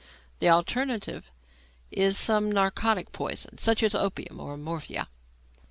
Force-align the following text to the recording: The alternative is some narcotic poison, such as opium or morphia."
The 0.39 0.49
alternative 0.49 1.29
is 1.91 2.17
some 2.17 2.51
narcotic 2.51 3.11
poison, 3.11 3.59
such 3.59 3.83
as 3.83 3.93
opium 3.93 4.39
or 4.39 4.57
morphia." 4.57 5.07